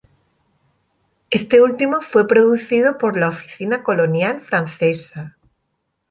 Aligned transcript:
Este 1.29 1.61
último 1.61 2.01
fue 2.01 2.27
producido 2.27 2.97
por 2.97 3.19
la 3.19 3.27
Oficina 3.29 3.83
Colonial 3.83 4.41
francesa. 4.41 5.37